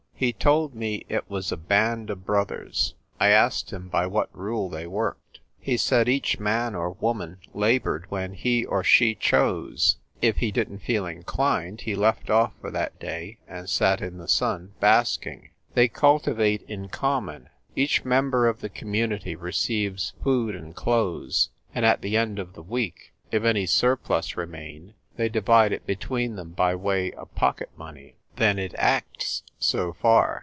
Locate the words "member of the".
18.05-18.69